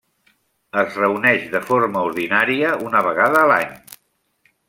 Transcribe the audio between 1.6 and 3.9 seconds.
forma ordinària una vegada a l'any.